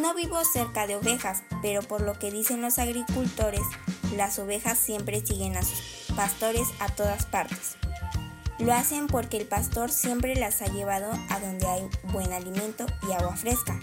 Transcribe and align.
No 0.00 0.14
vivo 0.14 0.44
cerca 0.44 0.86
de 0.86 0.94
ovejas, 0.94 1.42
pero 1.60 1.82
por 1.82 2.02
lo 2.02 2.16
que 2.18 2.30
dicen 2.30 2.62
los 2.62 2.78
agricultores, 2.78 3.62
las 4.14 4.38
ovejas 4.38 4.78
siempre 4.78 5.26
siguen 5.26 5.56
a 5.56 5.62
sus 5.62 6.14
pastores 6.14 6.68
a 6.78 6.88
todas 6.88 7.26
partes. 7.26 7.76
Lo 8.60 8.72
hacen 8.72 9.08
porque 9.08 9.38
el 9.38 9.46
pastor 9.46 9.90
siempre 9.90 10.36
las 10.36 10.62
ha 10.62 10.66
llevado 10.66 11.10
a 11.30 11.40
donde 11.40 11.66
hay 11.66 11.88
buen 12.12 12.32
alimento 12.32 12.86
y 13.08 13.12
agua 13.12 13.34
fresca, 13.36 13.80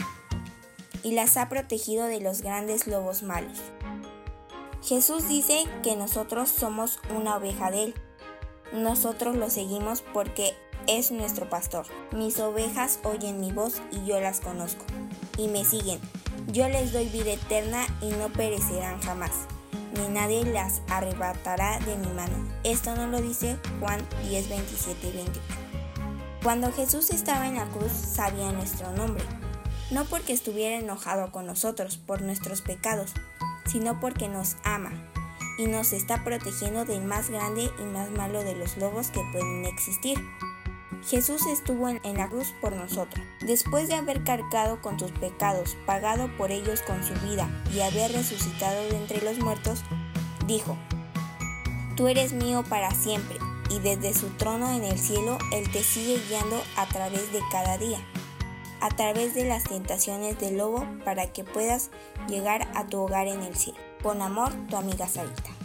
y 1.04 1.12
las 1.12 1.36
ha 1.36 1.50
protegido 1.50 2.06
de 2.06 2.22
los 2.22 2.42
grandes 2.42 2.88
lobos 2.88 3.22
malos. 3.22 3.60
Jesús 4.82 5.28
dice 5.28 5.66
que 5.84 5.98
nosotros 5.98 6.48
somos 6.48 7.00
una 7.14 7.36
oveja 7.36 7.72
de 7.72 7.86
Él. 7.86 7.96
Nosotros 8.72 9.36
lo 9.36 9.50
seguimos 9.50 10.02
porque 10.14 10.54
es 10.88 11.12
nuestro 11.12 11.50
pastor. 11.50 11.88
Mis 12.14 12.40
ovejas 12.40 13.00
oyen 13.04 13.42
mi 13.42 13.52
voz 13.52 13.82
y 13.92 14.06
yo 14.06 14.20
las 14.22 14.40
conozco, 14.40 14.86
y 15.38 15.48
me 15.48 15.66
siguen. 15.66 16.00
Yo 16.48 16.70
les 16.70 16.94
doy 16.94 17.10
vida 17.10 17.34
eterna 17.34 17.86
y 18.02 18.10
no 18.10 18.30
perecerán 18.30 19.02
jamás, 19.02 19.32
ni 19.94 20.08
nadie 20.10 20.46
las 20.46 20.82
arrebatará 20.90 21.80
de 21.80 21.96
mi 21.98 22.08
mano. 22.14 22.36
Esto 22.64 22.96
no 22.96 23.08
lo 23.08 23.22
dice 23.22 23.58
Juan 23.80 24.06
10, 24.30 24.50
27 24.50 25.08
y 25.08 25.12
24. 25.12 25.42
Cuando 26.44 26.72
Jesús 26.72 27.10
estaba 27.10 27.48
en 27.48 27.56
la 27.56 27.66
cruz 27.66 27.92
sabía 27.92 28.52
nuestro 28.52 28.92
nombre, 28.92 29.24
no 29.92 30.06
porque 30.06 30.34
estuviera 30.34 30.78
enojado 30.78 31.32
con 31.32 31.48
nosotros 31.48 31.98
por 31.98 32.22
nuestros 32.22 32.62
pecados, 32.62 33.12
sino 33.66 34.00
porque 34.00 34.28
nos 34.28 34.58
ama 34.64 34.92
y 35.58 35.66
nos 35.68 35.94
está 35.94 36.24
protegiendo 36.24 36.86
del 36.86 37.04
más 37.04 37.30
grande 37.30 37.70
y 37.80 37.84
más 37.84 38.12
malo 38.12 38.44
de 38.44 38.56
los 38.56 38.78
lobos 38.78 39.10
que 39.10 39.22
pueden 39.32 39.66
existir. 39.66 40.20
Jesús 41.04 41.46
estuvo 41.48 41.90
en, 41.90 42.18
la 42.18 42.30
cruz 42.30 42.54
por 42.62 42.76
nosotros. 42.76 43.26
Después 43.42 43.88
de 43.88 43.96
haber 43.96 44.24
cargado 44.24 44.82
con 44.82 44.98
tus 44.98 45.12
pecados, 45.12 45.78
pagado 45.86 46.30
por 46.38 46.52
ellos 46.52 46.82
con 46.82 47.04
su 47.04 47.14
vida 47.26 47.50
y 47.74 47.82
haber 47.82 48.12
resucitado 48.12 48.82
de 48.90 48.98
entre 48.98 49.22
los 49.22 49.38
muertos, 49.40 49.84
dijo, 50.48 50.78
Tú 51.96 52.08
eres 52.08 52.34
mío 52.34 52.64
para 52.68 52.92
siempre, 52.92 53.38
y 53.70 53.80
desde 53.80 54.14
su 54.14 54.28
trono 54.32 54.72
en 54.72 54.84
el 54.84 55.00
cielo 55.00 55.38
Él 55.52 55.70
te 55.72 55.84
sigue 55.84 56.20
guiando 56.28 56.62
a 56.76 56.86
través 56.88 57.32
de 57.32 57.40
cada 57.52 57.78
día, 57.78 58.00
a 58.82 58.90
través 58.90 59.34
de 59.34 59.46
las 59.46 59.64
tentaciones 59.64 60.40
del 60.40 60.58
lobo 60.58 60.86
para 61.04 61.32
que 61.32 61.44
puedas 61.44 61.92
llegar 62.28 62.68
a 62.76 62.88
tu 62.88 63.00
hogar 63.00 63.28
en 63.28 63.44
el 63.44 63.56
cielo. 63.56 63.80
Con 64.04 64.22
amor, 64.22 64.52
tu 64.70 64.76
amiga 64.76 65.08
Sarita. 65.08 65.65